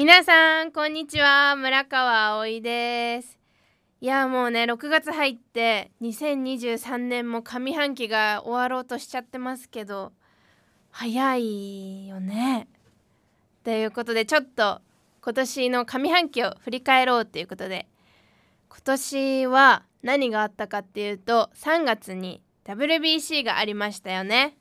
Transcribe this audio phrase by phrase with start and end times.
[0.00, 1.54] 皆さんこんにちは。
[1.56, 3.38] 村川葵です。
[4.00, 10.12] いやもうね6月入って2023年も上半期が終わろうとしちゃってますけど
[10.90, 12.66] 早いよね。
[13.62, 14.80] ということでちょっと
[15.20, 17.86] 今年の上半期を振り返ろうということで
[18.70, 24.56] 今年は何があったかっていうと3月に WBC がありましたよね。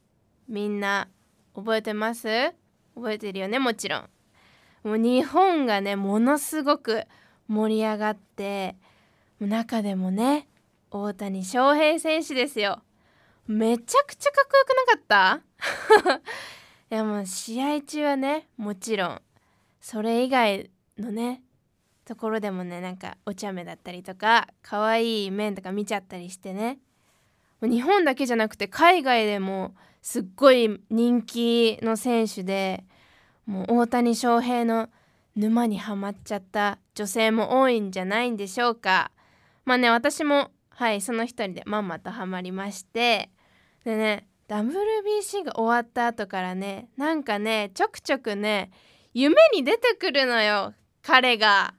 [0.49, 1.07] みんな
[1.55, 2.27] 覚えてます？
[2.93, 3.57] 覚えてるよね？
[3.57, 4.09] もちろん。
[4.83, 7.03] もう日本がねものすごく
[7.47, 8.75] 盛り上がって
[9.39, 10.47] 中でもね
[10.91, 12.81] 大谷翔平選手ですよ。
[13.47, 15.41] めちゃくちゃかっこよくなか
[16.19, 16.21] った？
[16.95, 19.21] いやもう試合中はねもちろん
[19.81, 21.41] それ以外のね
[22.05, 26.79] ところでもねなんかお茶目だったりとか可愛い面とか見ちゃったりしてね
[27.61, 32.83] 日本だけじゃなくて海外でもすっごい人気の選手で
[33.49, 34.89] もう大谷翔平の
[35.35, 39.09] 沼にはまっちゃった女性も多いんじゃないんでしょうか。
[39.65, 43.31] まあね私もはいその一人でまんまとハマりまして。
[43.83, 48.69] でね WBC が終わった後からねなんかねちょくちょくね
[49.15, 51.73] 夢に出てくるのよ彼が。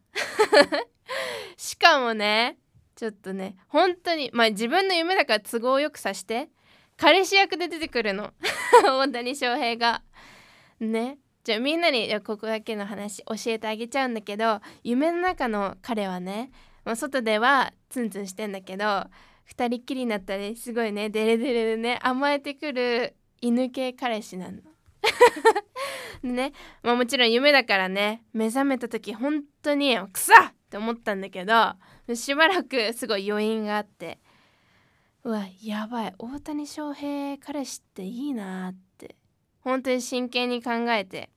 [1.56, 2.58] しかもね
[2.96, 6.48] ちょっとね本当にまあ自分の夢だから都合よくさして
[6.96, 8.32] 彼氏役で出てくるの。
[8.82, 10.02] 大谷翔平が。
[10.80, 11.19] ね。
[11.44, 16.50] じゃあみんなにここだけの話教えてあげちゃうんだけど夢の中の彼はね、
[16.84, 19.08] まあ、外ではツンツンしてんだけど2
[19.68, 24.58] 人っきりになったらすごいねデレデレでね甘えてくる犬系彼氏なの。
[26.22, 26.52] ね、
[26.82, 31.54] まあ、もちろん夢だからね目覚めた時本当に「くさっ!」って思ったんだけど
[32.14, 34.18] しばらくすごい余韻があって
[35.24, 38.89] うわやばい大谷翔平彼氏っていいなって
[39.62, 41.30] 本当に真剣に考えて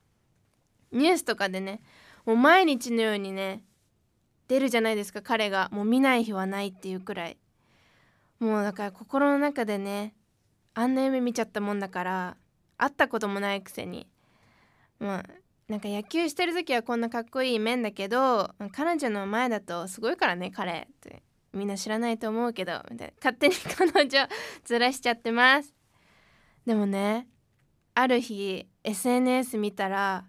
[0.92, 1.82] ニュースとかでね
[2.26, 3.64] もう毎日のようにね
[4.48, 5.22] 出るじゃないですか。
[5.22, 7.38] 彼がもう見ない日はないっていうくらい。
[8.40, 10.14] もうだから心の中でね
[10.74, 12.38] あんな夢見ちゃったもんだから
[12.78, 14.08] 会ったこともないくせに
[15.00, 15.26] まあ
[15.68, 21.24] なんか野球してる時はこんなかっこいい面だけど彼女の前だとすごいからね彼って。
[21.54, 23.14] みんな知らないと思うけどみたいな。
[23.18, 24.28] 勝手に彼女
[24.64, 25.72] ずらしちゃってます。
[26.66, 27.28] でもね
[27.96, 30.26] ある日 SNS 見たら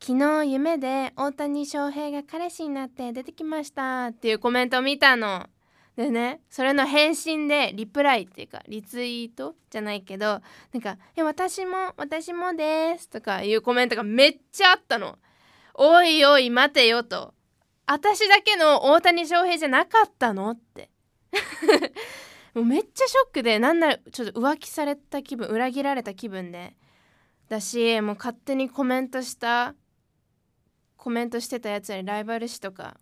[0.00, 5.46] 昨日夢で大谷翔平が彼氏になって出てきましたっていうコメントを見たの
[5.96, 10.40] でねそれの返信でリプライっていうかリツイートじゃないけどな
[10.78, 15.18] んか「私も私もです」とかいうコメントがめっちゃあったの。
[15.74, 17.34] おいおい待てよと。
[17.86, 20.88] 私だけの大谷翔平じゃなかったのって
[22.54, 26.76] もうめっちゃショックでなんならちょっと浮気された気分裏切られた気分で。
[27.48, 29.74] だしもう勝手にコメントした
[30.96, 32.96] コメントしてたやつにライバル視とか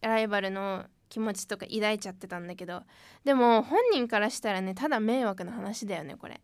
[0.00, 2.82] ライバルの気持ちとか抱いちゃってたんだけど。
[3.24, 6.40] でも本人からしたらねただ迷惑な話だよねこれ。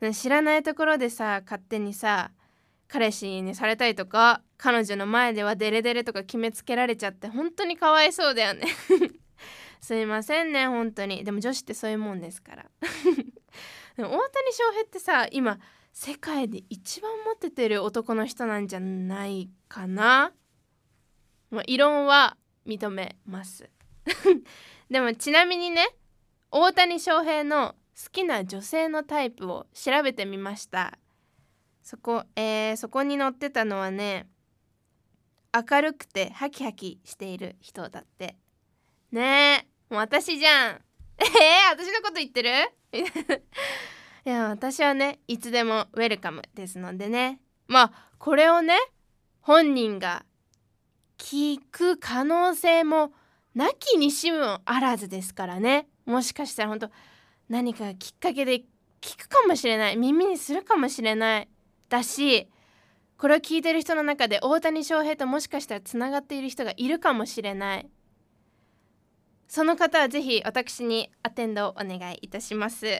[0.12, 2.32] 知らないところでさ勝手にさ
[2.88, 8.66] 彼氏にされたりとか彼女の前ではデレデレとか決めつけられちゃって本当にかわいそうだよね。
[9.84, 11.24] すいませんね本当に。
[11.24, 12.64] でも女子ってそういうもんですから。
[13.96, 15.58] でも大谷翔平ってさ今
[15.92, 20.32] 世界で一番モテてる男の人なんじゃないかな、
[21.50, 23.70] まあ、異論は認めます。
[24.88, 25.86] でもちなみにね
[26.50, 30.98] 大谷翔平の好きな女性のタイプを調べてみました。
[31.82, 34.26] そこえー、そこに載ってたのはね
[35.52, 38.38] 明るくてハキハキしている人だって。
[39.12, 39.68] ね。
[39.70, 40.80] えもう私じゃん。
[41.18, 42.50] えー、私のこと言ってる？
[44.26, 47.40] いや私はねいつでもウェルカムですのでね。
[47.66, 48.78] まあこれをね
[49.40, 50.24] 本人が
[51.18, 53.12] 聞く可能性も
[53.54, 55.88] なきにしもあらずですからね。
[56.06, 56.90] もしかしたら本当
[57.48, 58.64] 何かきっかけで
[59.00, 59.96] 聞くかもしれない。
[59.96, 61.48] 耳にするかもしれない
[61.88, 62.48] だし
[63.18, 67.88] これを聞いてる人の中で大谷翔平ともしかしたらつながっている人がいるかもしれない。
[69.48, 72.98] その方はぜひ私にアテンドをお願いいたします。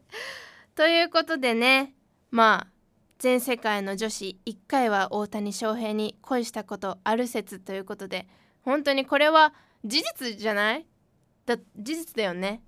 [0.74, 1.94] ということでね
[2.30, 2.72] まあ
[3.18, 8.26] 全世界の女子1回は大谷翔平に恋したことある説ということで
[8.62, 9.54] 本当にこれは
[9.84, 10.86] 事実じゃない？
[11.46, 12.62] だ事実だよね。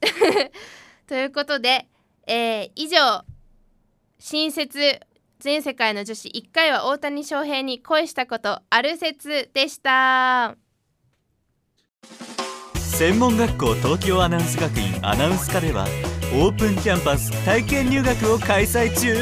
[1.06, 1.88] ということで、
[2.26, 3.24] えー、以上
[4.18, 5.00] 新説
[5.38, 10.67] 全世界の女子1回は大谷翔平に恋したことある説でした。
[12.98, 15.86] 専門学校東京アナウンス学院アナウンス科では
[16.34, 19.14] オープンキャンパス体験入学を開催中。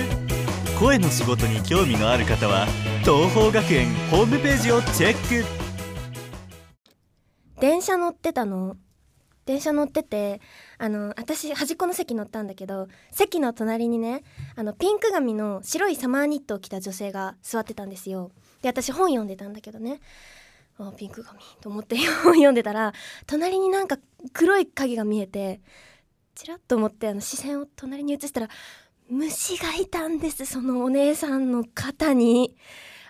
[0.81, 2.65] 声の仕事に興味のある方は
[3.01, 5.45] 東邦学園ホームページをチェック。
[7.61, 8.79] 電車乗ってたの。
[9.45, 10.41] 電車乗ってて
[10.79, 14.23] あの私端っこの席乗ったんだけど席の隣にね
[14.57, 18.31] あのピンク髪の白いサマーニットを着た女性が座ってたんですよ。
[18.63, 20.01] で私本読んでたんだけどね。
[20.79, 22.93] あピンク髪と思って 読んでたら
[23.27, 23.99] 隣になんか
[24.33, 25.61] 黒い影が見えて
[26.35, 28.49] チラッと思ってあの視線を隣に移したら
[29.09, 32.57] 虫がいたんですそのお姉さんの肩に。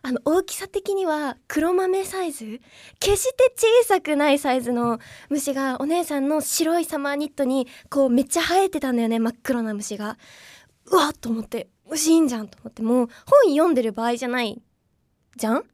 [0.03, 2.61] あの大きさ的には黒豆サイズ
[3.01, 10.17] 決して小さくないサイズの虫がお姉さんの白いサマーニットにこうめっちゃ生えてたんだよね真っ黒な虫が。
[10.93, 14.63] うわっと思って虫いいんじゃんと思ってもう本読んでる場合じゃない
[15.35, 15.65] じゃん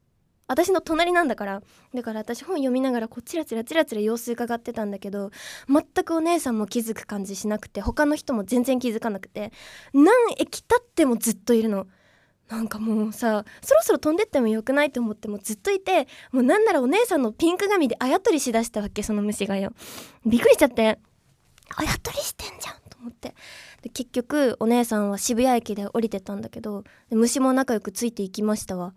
[0.53, 1.63] 私の隣なんだから。
[1.95, 5.31] だから私本読みながらこうチラチラチラチラ様子伺ってたんだけど
[5.69, 9.53] 全くお姉さんも気づく感じしなくて他の人も全然気づかなくて。
[9.93, 10.07] 何
[10.39, 11.87] 駅経ってもずっといるの。
[12.49, 19.73] なんかもうさそろそろ飛んでってもよくないと思ってもずっといてもうなんならお姉さんのピンク髪であやとりしだしたわけその虫がよ。
[20.27, 20.99] びっくりしちゃって。
[21.75, 23.35] あやとりしてんじゃんと思って。
[23.81, 28.95] で結局お姉さんは渋谷駅で降りてたんだけど虫も仲良くついていきましたわ。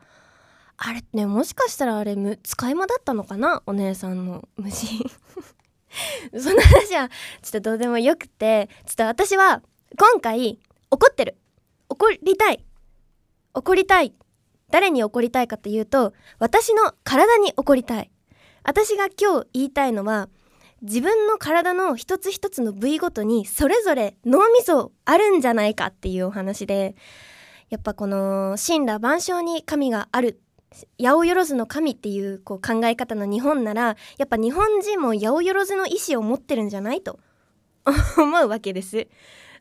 [0.77, 3.63] あれねもしかしたらあれ使い魔だったのかな？
[3.65, 4.47] お姉さんの。
[4.57, 4.87] 虫
[6.37, 7.09] そんな話は
[7.41, 9.61] ちょっとどうでもよくてちょっと私は
[9.97, 10.59] 今回
[10.91, 11.37] 怒ってる。
[11.89, 12.65] 怒りたい。
[13.53, 14.13] 怒りたい。
[14.69, 18.11] 誰に怒りたいかっていうと私の体に怒りたい。
[18.63, 20.27] 私が今日言いたいのは
[20.81, 26.95] 自分の体の一つ一つの部位ごとにそれぞれ脳みそあるんじゃないかっていうお話で
[27.69, 30.41] やっぱこの神羅万象に神がある
[30.99, 37.19] 八百万の神っていうこう考え方の日本ならやっぱ日本人も八百万の意志を持ってるんじゃないと。
[38.17, 39.07] 思うわけです。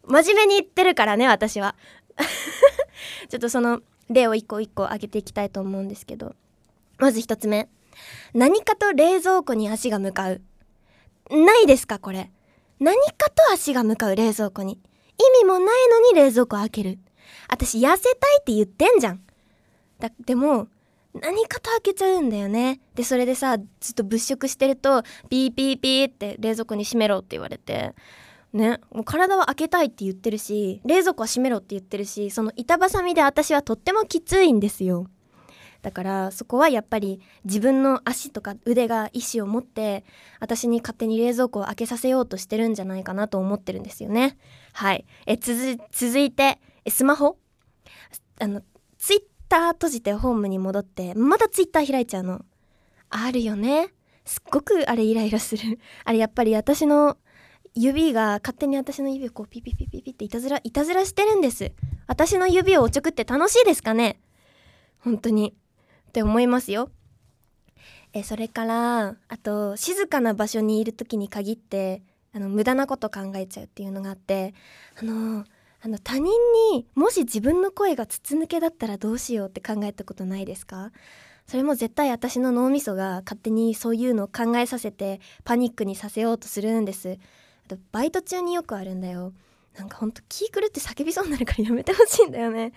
[0.07, 1.77] 真面目に言ってるからね私は。
[3.29, 6.35] ちょっとその例を一個一個挙げていきたいと思うんですけど。
[6.99, 7.69] まず一つ目。
[8.33, 10.41] 何かと冷蔵庫に足が向かう。
[11.31, 12.31] ないですかこれ。
[12.81, 14.81] 何かと足が向かう冷蔵庫に。
[15.19, 16.99] 意味もないのに冷蔵庫開ける。
[17.49, 19.23] 私痩せたいって言ってんじゃん。
[19.99, 20.69] だでも
[21.15, 22.81] 何かと開けちゃうんだよね。
[22.95, 27.95] でそれでさずっと物色してるとピーピーピーって冷蔵庫に閉めろって言われて。
[28.53, 35.09] ねもう体は開けたいって言ってるし冷蔵庫は閉めろって言ってるしその板挟みで私はとってもきついんですよ。
[35.83, 40.05] だからそこはやっぱり自分の足とか腕が意志を持って
[40.39, 44.39] 私に勝手に冷蔵庫を開けさせようとしてるんじゃないかなと思ってるんですよね。
[44.73, 45.05] はい。
[45.27, 47.37] え続続いてスマホ？
[48.41, 48.63] あの
[48.99, 49.21] ツイッ
[49.55, 52.45] ター閉じてホームに戻ってまたツイッター開いちゃうの。
[53.09, 53.91] あるよね。
[54.25, 55.79] すっごくあれイライラする。
[56.05, 57.17] あれやっぱり私の
[57.73, 61.71] 指が勝手に私の指をこうピピピピピっていたずらいたずらしてるんです。
[62.09, 64.21] 私の指をおちょくって楽しいですかね？
[64.99, 65.55] 本当に。
[66.09, 66.91] って思いますよ。
[68.13, 72.03] えそれからあと静かな場所にいる時に限って
[72.33, 74.53] あの無駄なこと考えちゃうっていうのがあって
[75.01, 75.45] あの
[75.85, 76.25] あの他人
[76.73, 80.93] にもし自分の声が筒抜けだったらどうしようって考えたことないですか？
[81.47, 87.19] それも絶対私の脳みそが勝手にそういうのを考えさせてパニックにさせようとするんです。
[87.67, 89.35] あとバイト中によくあるんだよ。
[89.77, 92.73] なんかほんと気狂って叫びそうになるからやめてほしいんだよね。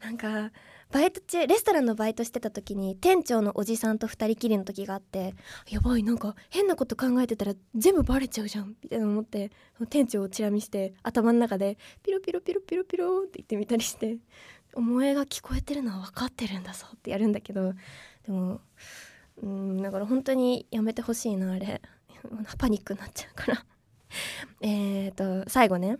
[0.00, 0.52] なんか
[0.94, 5.34] バイト中レストランのバイトしてた時に店長のおじさんと二人きりの時があって
[5.68, 9.50] やばいなんか変なこと考えてたら全部バレちゃうじゃんみたいな思って
[9.90, 14.18] 店長をチラ見して頭の中でピロピロピロピロピロって言ってみたりして
[14.72, 17.72] 思いが聞こえてるのは分かってるんだぞってやるんだけど
[18.24, 18.60] でも
[19.42, 21.82] うんだから本当にやめてほしいなあれ。
[22.56, 23.66] パニックになっちゃうから。
[24.62, 25.98] えっと最後ね。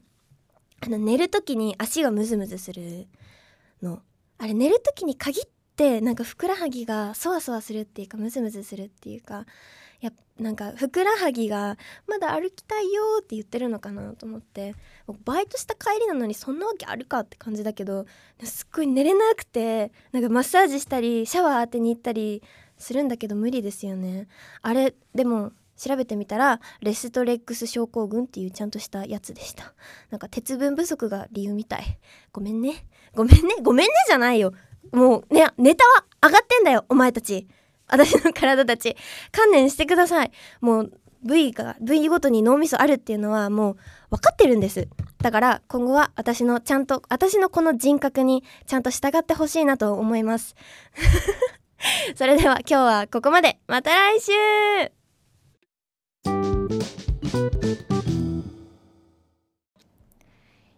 [0.80, 3.08] あの寝る時に足がムズムズする
[3.82, 4.02] の。
[4.38, 5.44] あれ寝る時に限っ
[5.76, 9.46] てなんかふくらはぎがそわそわするっていうかムズムズするっていうか
[10.04, 11.76] やなんかふくらはぎが
[12.06, 14.74] まだ歩きたいよって言ってるのかなと思って
[15.24, 18.06] バイトした帰りなのにそんなわけあるかって感じだけど
[18.42, 22.42] すっごい寝れなくてなんかマッサージしたりシャワー当てに行ったり
[22.76, 24.26] するんだけど無理ですよね。
[24.62, 29.74] あれでも調べてみたらレストレックス症候群っていうちゃんとしたやつでした。
[30.10, 31.98] なんか鉄分不足が理由みたい。
[32.32, 32.86] ごめんね。
[33.14, 34.52] ごめんねごめんねじゃないよ。
[34.92, 37.46] もうねネタは上がってんだよお前たち。
[37.86, 38.96] 私の体たち。
[39.30, 40.30] 観念してください。
[40.60, 40.92] もう
[41.22, 43.76] 部位が部位ごとに脳みそあるっていうのはもう
[44.10, 44.88] 分かってるんです。
[45.22, 50.54] だから今後は私のちゃんと私のこの人格にちゃんと従ってほしいなと思います。
[52.14, 53.58] それでは今日はここまで。
[53.66, 54.32] また来週。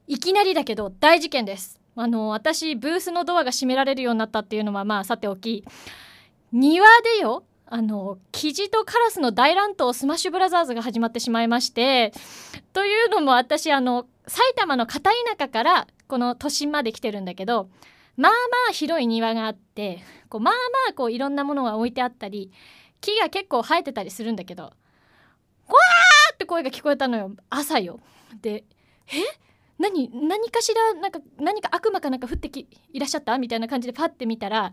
[0.08, 1.80] いきなりだけど大事件です。
[1.96, 5.64] あの私ブースのドアが閉められるようになったっていうのはまあさておき
[6.52, 6.86] 庭
[7.16, 12.12] でよあのキジとカラスの大乱闘スマッシュブラザーズが始まってしまいまして
[12.72, 17.68] というのも私あの埼玉の片田舎からこの都心まで来てるんだけど
[18.16, 18.36] まあま
[18.70, 22.52] あ広い庭があってこうまあまあこういろんなものが置いてあったり
[23.00, 28.00] 木が結構生えてたりするんだけど「わー!」って声が聞こえたのよ朝よ。
[28.40, 28.64] で
[29.08, 29.46] 「え？
[29.78, 33.36] 何何かしらなんか何か悪魔かなんか降ってきいらっしゃった？
[33.38, 34.72] みたいな感じでパッて見たら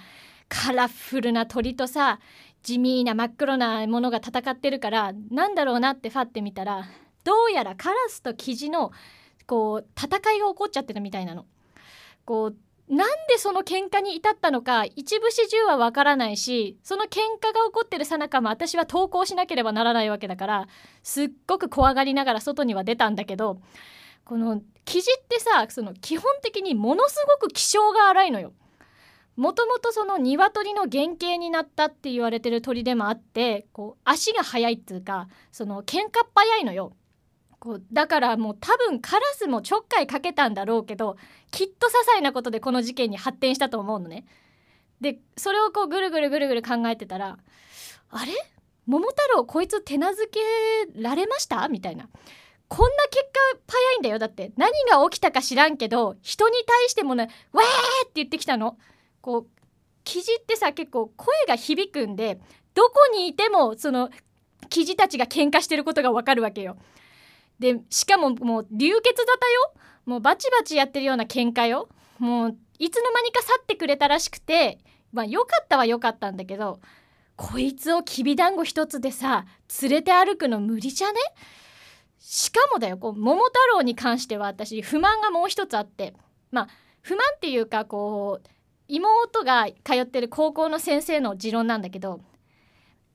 [0.49, 2.19] カラフルな鳥とさ
[2.61, 6.85] 地味な真っ黒なものが戦ってるからなんだろうなってファって見たら
[7.23, 8.91] どうやらカラスとキジの
[9.45, 11.45] こう戦いが起こっちゃってたみたいなの。
[12.25, 12.55] こう
[12.89, 20.67] なんでその喧嘩に至ったのか一部始終はわからないしその喧嘩が起こってるさなかも私は投稿しなければならないわけだから
[21.01, 23.61] すっごく怖がりながら外には出たんだけど
[24.25, 28.53] このキジってさその基本的にものすごく気性が荒いのよ。
[29.35, 36.93] もともとその鶏の原型になったって言われてる鳥でもあってこう足が速いっていうかその喧嘩っ早いのよ。
[37.59, 41.15] こうだからもう多分カラスもちょっかいかけたんだろうけど
[41.49, 44.25] きっと些細なことでこの事件に発展したと思うのね。
[45.01, 47.37] でそれをこうぐるぐるぐるぐる考えてたら
[48.09, 48.33] あれ？
[48.85, 50.39] 桃太郎こいつ手なずけ
[51.01, 51.67] られました？
[51.69, 52.07] みたいな。
[52.67, 57.65] こんな結果早いんだよだって何が起きたか知らんけど人に対してもね「わー!」
[58.05, 58.77] って言ってきたの。
[59.21, 59.47] こう
[60.03, 62.39] 記事ってさ結構声が響くんで
[62.73, 64.09] どこにいてもその
[64.69, 66.77] 記事たちが喧嘩してることがわかるわけよ。
[67.59, 69.73] でしかももう流血沙汰よ
[70.05, 71.87] もうバチバチやってるような喧嘩よ
[72.19, 74.79] もういつの間にか去ってくれたらしくて
[75.13, 76.79] まあ良かったは良かったんだけど
[77.37, 79.45] こいつをきびだんご一つでさ
[79.81, 81.19] 連れて歩くの無理じゃね？
[82.25, 86.13] しかもだよこう桃太郎に関しては私不満がもう一つあって
[86.51, 86.67] まあ
[87.01, 88.47] 不満っていうかこう
[88.87, 92.21] 妹が通ってる高校の先生の持論なんだけど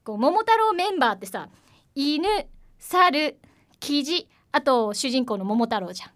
[0.05, 1.49] こう桃太郎メンバーってさ
[1.95, 2.29] 犬
[2.79, 3.39] 猿
[3.81, 6.11] キジあと主人公の桃太郎じゃん。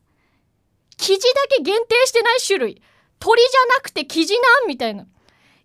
[0.99, 2.82] キジだけ限定してない種類
[3.18, 5.06] 鳥じゃなくてキジなんみたいな。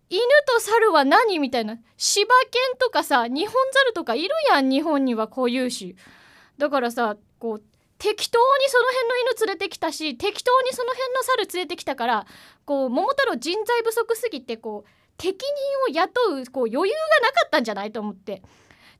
[0.09, 5.95] 犬と猿は何みたいな柴犬とかさ日本猿とかいるやん日本には固有種
[6.57, 7.63] だからさこう
[7.97, 12.25] 適当にその辺の犬連れてきたし適当にその辺の猿連れてきたから
[12.65, 15.45] こう桃太郎人材不足すぎてこう適
[15.87, 18.41] 任を雇うこう余裕がなかったんじゃないと思って。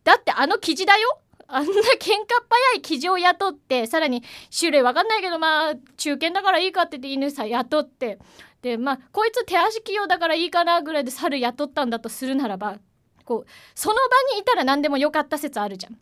[0.04, 1.20] だってあのキジだよ。
[1.50, 4.22] あんな喧嘩っ早いキジを雇ってさらに
[4.58, 8.20] 種類わかんないけどまあ中堅だからいいかって言って犬さ雇って。
[8.62, 12.80] でまあこいつ手足器用だからいいかなぐらいで猿雇ったんだとするならば
[13.24, 14.02] こうその場
[14.36, 15.98] にいたら何でもよかった説あるじゃん。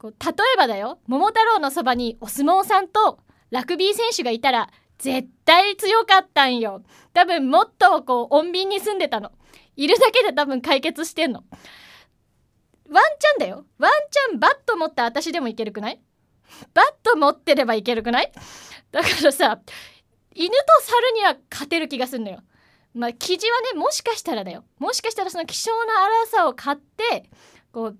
[0.00, 0.98] こう例えばだよ。
[1.06, 3.18] 桃太郎のそばにお相撲さんと
[3.50, 6.82] ラグビー選手がいたら絶対強かったんよ。
[7.12, 9.30] 多分もっとこう穏便に住んでたの。
[9.76, 11.44] いるだけで多分解決してんの。
[12.88, 13.66] ワンチャンだよ。
[13.78, 16.00] ワンチャンバット持った私でもいけるくない？
[16.72, 18.32] バット持ってればいけるくない？
[18.90, 19.60] だからさ
[20.34, 22.40] 犬と猿には勝てる気がすんのよ。
[22.94, 24.64] まあ記事はねもしかしたらだよ。
[24.78, 27.28] もしかしたらその希少な荒さを買って
[27.70, 27.98] こう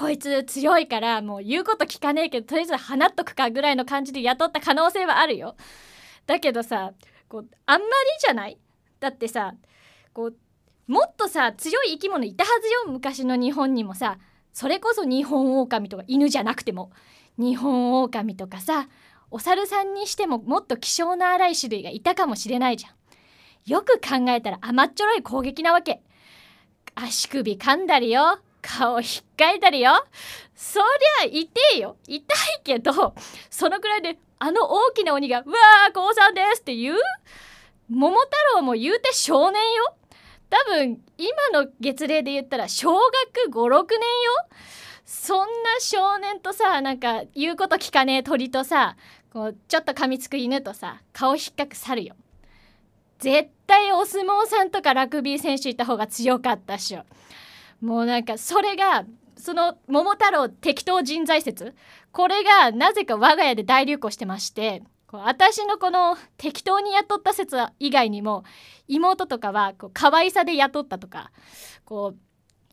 [0.00, 5.56] こいつ強いからもう言うこと聞かねえけどとりあえず放っとくかぐらいの感じで雇った可能性はあるよ。
[6.26, 6.92] だけどさ
[7.28, 7.92] こうあんまり
[8.24, 8.58] じゃない？
[8.98, 9.54] だってさ
[10.14, 10.34] こう
[10.90, 12.90] もっとさ強い生き物いたはずよ？
[12.90, 14.18] 昔の日本にもさ
[14.54, 16.90] それこそ日本狼とか犬じゃなくても。
[17.36, 18.88] 日本狼とかさ
[19.30, 22.92] お猿さんにしてももっと希少な荒い種類がいたかもしれないじゃん。
[23.70, 26.02] よく考えたら甘っちょろい攻撃なわけ。
[26.94, 28.38] 足首噛んだりよ。
[28.62, 29.92] 顔ひっかいたりよ。
[30.54, 30.80] そ
[31.22, 31.96] りゃ痛えよ。
[32.06, 33.14] 痛いけど
[33.50, 36.96] そのくらいであの大きな鬼が「うわー降参です」って言う？
[37.88, 39.94] 桃太郎も言うて少年よ。
[40.48, 44.32] 多分今の月齢で言ったら小学56年よ。
[45.04, 45.46] そんな
[45.80, 48.96] 少年とさなんか言うこと聞かねえ鳥とさ
[49.32, 52.14] こうちょっと噛みつく犬とさ顔ひっかく猿よ。
[53.18, 57.04] 絶対お相撲さんとかラグビー選手いた方が強かったっしょ。
[57.80, 59.04] もうなんかそれが
[59.36, 61.74] その桃太郎適当人材説。
[62.12, 64.82] これがなぜか我が家で大流行してまして
[65.12, 68.44] 私のこの適当に雇った説以外にも
[68.88, 71.30] 妹とかはこう可愛さで雇ったとか
[71.84, 72.18] こう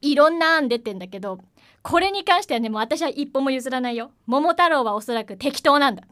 [0.01, 1.39] いろんな案出てんだけど
[1.81, 4.11] これに関してはねもう私は一歩も譲らないよ。
[4.25, 6.03] 桃太郎はおそらく適当なんだ。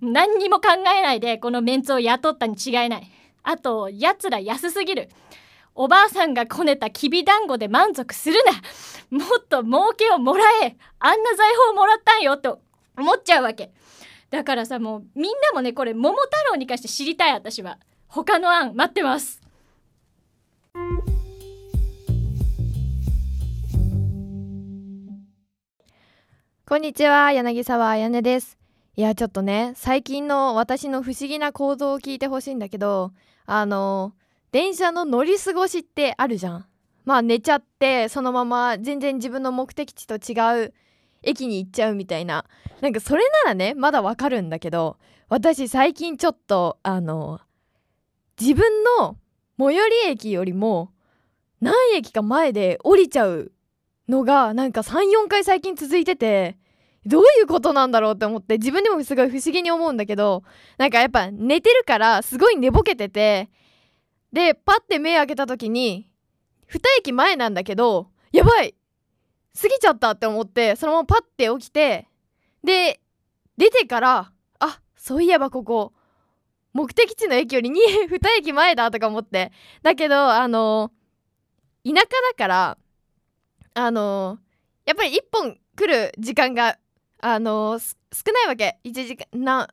[0.00, 3.10] 何にも考えないでこのメンツを雇ったに違いない。
[3.42, 5.08] あとやつら安すぎる。
[5.80, 8.36] おばあさんがこねたきびだんごで満足する
[9.12, 9.16] な。
[9.16, 10.76] もっと儲けをもらえ。
[10.98, 12.60] あんな財宝をもらったんよと
[12.96, 13.70] 思っちゃうわけ。
[14.28, 17.78] だからさもうみんなもねこれ桃太郎に関して知りたい私は。
[18.08, 19.40] 他の案待ってます。
[26.66, 28.58] こんにちは柳沢彩音です。
[28.96, 33.12] いやちょっとね最近の私の不思議な行動を聞いてほしいんだけど
[33.46, 34.12] あの
[34.50, 36.66] 電車の乗り過ごしってあるじゃん。
[37.04, 40.74] まあ寝ちゃってそのまま全然自分の目的地と違う
[41.22, 42.44] 駅に行っちゃうみたいな。
[42.80, 44.96] なんかそれならねまだわかるんだけど
[45.28, 47.40] 私最近ちょっとあの
[48.40, 49.16] 自分の
[49.58, 50.92] 最寄り駅よりも
[51.60, 53.52] 何駅か前で降りちゃう
[54.08, 56.56] のがなんか34回最近続いてて
[57.04, 60.44] どういうことなんだろうって思って自分でもすごい不思議に思うんだけど
[60.78, 63.50] なんかやっぱ寝てるからすごい寝ぼけてて
[64.32, 66.08] でパッて目開けた時に
[66.70, 68.74] 2駅前なんだけどやばい
[69.60, 72.06] 過ぎちゃったって思ってそのままパッて起きて
[72.62, 73.00] で
[73.56, 75.92] 出てからあそういえばここ
[76.72, 77.74] 目的地の駅より 2,
[78.08, 79.52] 2 駅前だとか思って。
[79.82, 80.92] だけどあの
[81.84, 82.78] 田舎だから
[83.74, 84.38] あの
[84.84, 86.78] やっぱり1本来る時間が
[87.20, 88.78] あの少ないわけ。
[88.84, 89.68] 1時間な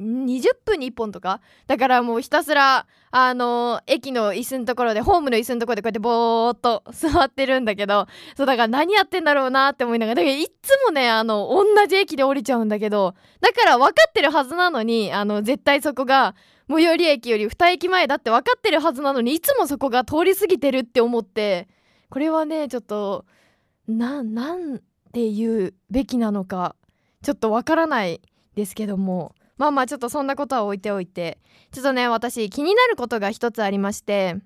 [0.00, 16.34] 20分に1本とかだからもうひたすらあの駅の椅子のところでホームの椅子のところでこうやってぼーっと座ってるんだけどそうだから何やってんだろうなって思いながらだからいっつもねあの同じ駅で降りちゃうんだけどだから分かってるはずなのにあの絶対そこが
[16.68, 21.68] 最寄り駅より2駅前だって分かってるはずなのにいつもそこが通り過ぎてるって思って
[22.10, 23.24] これはねちょっと
[23.88, 24.78] ななん
[25.12, 26.76] て言うべきなのか
[27.22, 28.20] ちょっとわからない
[28.56, 29.34] ですけども。
[29.58, 31.38] まあまあちょっとそんなことは置いておいて。
[31.72, 34.36] ちょっとね私気になることが一つありまして。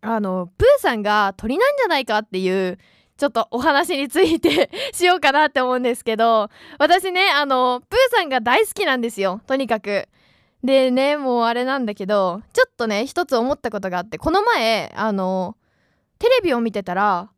[0.00, 2.78] あのプーさんが鳥なんじゃないかっていう
[3.16, 6.50] ちょっとお話について しようかなって思うんですけど。
[6.78, 9.40] 私ねあのプーさんが大好きなんですよ。
[9.46, 10.08] とにかく。
[10.62, 14.18] でねもうあれなんだけどちょっとね一つ思ったことがあって。
[14.18, 15.56] この前あの
[16.18, 17.30] テレビを見てたら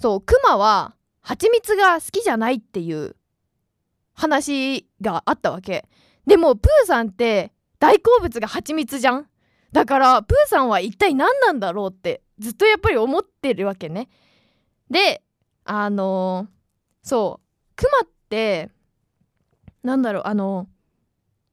[0.00, 3.16] そうクマは蜂蜜が好きじゃないっていう
[4.14, 5.88] 話があったわけ。
[6.26, 9.26] でもプーさんって大好物が蜂蜜じゃん？
[9.72, 14.08] だからプーさんは一体何なんだろうってずっとやっぱり思ってるわけね。
[14.90, 15.22] で
[15.64, 18.70] あのー、そうクマって
[19.82, 20.68] なんだろうあの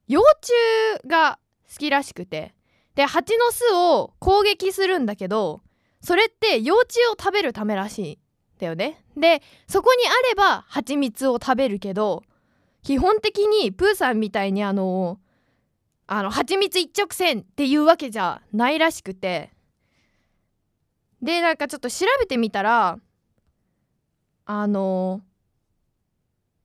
[0.06, 1.38] 幼虫が
[1.70, 2.54] 好きらしくて。
[2.96, 5.62] で蜂の巣を攻撃するんだけど
[6.02, 8.18] それって幼虫を食べるためらしいん
[8.58, 9.02] だよね。
[9.16, 12.24] でそこにあれば蜂蜜を食べるけど
[12.82, 15.18] 基本的にプーさんみたいにあの
[16.06, 19.52] あの蜂蜜一直線っていうわけじゃないらしくて。
[21.22, 22.98] でなんかちょっと調べてみたら
[24.46, 25.20] あの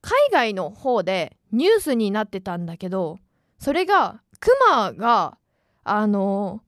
[0.01, 3.19] 海外の方でニュースになってたんだけど
[3.60, 5.38] それがクマが
[5.84, 6.62] あの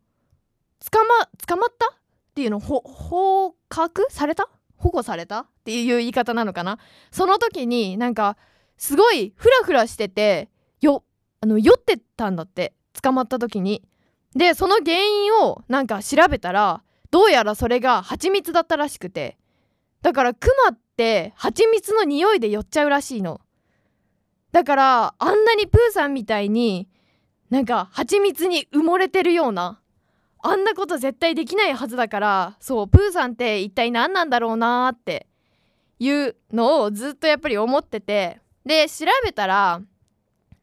[0.92, 1.98] 捕ま捕まったっ
[2.36, 4.50] ていうのほ捕獲された？
[4.76, 5.40] 保護された？
[5.40, 6.80] っていう言い方なのかな？
[7.12, 8.36] その時になんか
[8.78, 10.50] すごいフラフラしてて
[10.82, 11.04] よ
[11.42, 13.84] あの酔ってたんだって捕まった時に。
[14.36, 19.38] でその原因をなんか調べたらどうやらそれが蜂蜜だったらしくて。
[20.02, 23.42] だからクマって蜂蜜の匂いで酔っちゃうらしいの。
[24.52, 26.88] だからあんなにプーさんみたいに
[27.50, 29.82] なんか蜂蜜に埋もれてるような
[30.40, 35.28] あんなこと絶対できないはずだからそうプーさんって一体何なんだろうなーって
[36.00, 38.40] いうのをずっとやっぱり思ってて。
[38.68, 39.82] で調べたら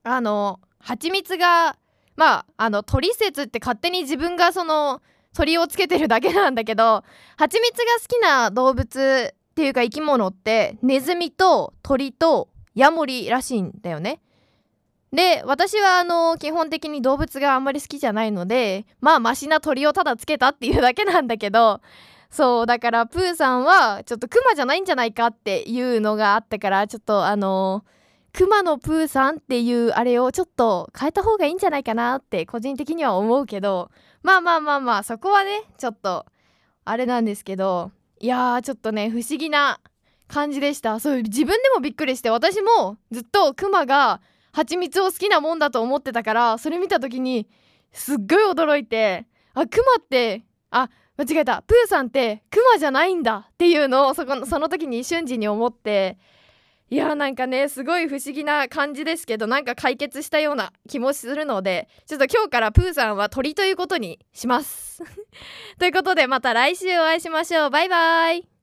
[0.04, 1.76] あの蜂蜜が
[2.16, 5.00] まああの鳥説って勝手に自分がその
[5.34, 7.02] 鳥をつけてるだけなんだけど
[7.36, 14.20] 蜂蜜が好きな動物っていうか生き物ってネズミと鳥とヤモリらしいんだよね。
[15.12, 21.80] で私はあの基本的に動物があんまり好きじゃないのでまあマシな鳥をただつけたっていうだけなんだけど
[22.30, 27.93] そうだからプーさんはちょっとクマじゃないんじゃないかっていうのがあったからちょっとあのク
[28.48, 33.90] マのプーさんっていうあれをちょっと変えた方がいいんじゃないかなって個人的には思うけど
[34.22, 36.26] まあまあまあまあそこはねちょっと
[36.84, 39.78] あれなんですけどいやーちょっとね不思議な
[40.26, 40.98] 感じでした。
[41.00, 44.20] そう自分でもびっくりして私もずっとクマが
[44.52, 47.48] 蜂蜜を好きなもんだと思ってたからそれ見た時に
[47.92, 51.62] すっごい驚いてあクマってあ間違えた。
[51.62, 56.18] プーさんってクマじゃないんだっていうのをそこその時に瞬時に思って
[56.90, 65.02] いやなんかねすごい不思議な感じですけどなんか解決したような気もするのでちょっと今日からプーさんは鳥ということにします。
[65.78, 67.70] ということでまた来週お会いしましょう。
[67.70, 68.53] バイバイ。